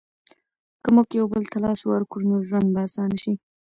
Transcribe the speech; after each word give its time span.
که 0.83 0.89
موږ 0.95 1.07
یو 1.19 1.25
بل 1.33 1.43
ته 1.51 1.57
لاس 1.65 1.79
ورکړو 1.85 2.27
نو 2.29 2.35
ژوند 2.47 2.67
به 2.73 2.79
اسانه 2.87 3.17
شي. 3.23 3.33